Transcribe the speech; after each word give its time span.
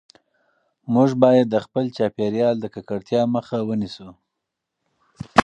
موږ 0.93 1.09
باید 1.23 1.47
د 1.49 1.55
خپل 1.65 1.85
چاپیریال 1.97 2.55
د 2.59 2.65
ککړتیا 2.75 3.21
مخه 3.35 3.57
ونیسو. 3.69 4.09